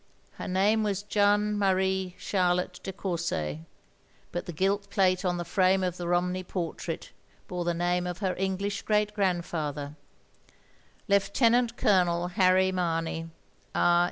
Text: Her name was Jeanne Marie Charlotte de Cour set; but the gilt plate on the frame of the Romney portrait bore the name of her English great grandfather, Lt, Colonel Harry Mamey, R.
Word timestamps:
Her 0.39 0.47
name 0.47 0.81
was 0.81 1.03
Jeanne 1.03 1.59
Marie 1.59 2.15
Charlotte 2.17 2.79
de 2.81 2.91
Cour 2.91 3.19
set; 3.19 3.59
but 4.31 4.47
the 4.47 4.51
gilt 4.51 4.89
plate 4.89 5.23
on 5.23 5.37
the 5.37 5.45
frame 5.45 5.83
of 5.83 5.97
the 5.97 6.07
Romney 6.07 6.41
portrait 6.43 7.11
bore 7.47 7.65
the 7.65 7.75
name 7.75 8.07
of 8.07 8.17
her 8.17 8.33
English 8.35 8.81
great 8.81 9.13
grandfather, 9.13 9.95
Lt, 11.07 11.77
Colonel 11.77 12.29
Harry 12.29 12.71
Mamey, 12.71 13.29
R. 13.75 13.99